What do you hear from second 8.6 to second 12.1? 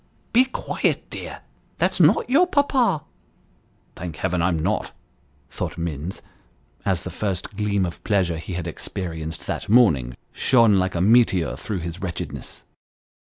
experienced that morning shone like a meteor through his